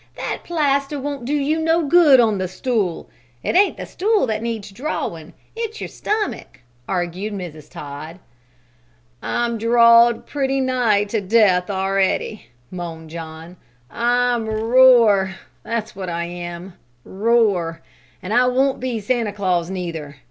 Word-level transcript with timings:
That 0.15 0.39
plaster 0.43 0.99
won't 0.99 1.25
do 1.25 1.33
you 1.35 1.59
no 1.59 1.85
good 1.85 2.19
on 2.19 2.39
the 2.39 2.47
stool. 2.47 3.07
It 3.43 3.55
ain't 3.55 3.77
the 3.77 3.85
stool 3.85 4.25
that 4.25 4.41
needs 4.41 4.71
drawin'; 4.71 5.33
it's 5.55 5.79
your 5.79 5.89
stomach," 5.89 6.61
argued 6.89 7.33
Mrs. 7.35 7.69
Todd. 7.69 8.17
"I'm 9.21 9.59
drawed 9.59 10.25
pretty 10.25 10.59
nigh 10.59 11.03
to 11.03 11.21
death 11.21 11.69
a'ready," 11.69 12.47
moaned 12.71 13.11
John. 13.11 13.57
"I'm 13.91 14.47
rore, 14.49 15.35
that's 15.61 15.95
what 15.95 16.09
I 16.09 16.25
am, 16.25 16.73
rore! 17.03 17.81
An' 18.23 18.31
I 18.31 18.47
won't 18.47 18.79
be 18.79 18.99
Santa 18.99 19.31
Claus 19.31 19.69
neither. 19.69 20.17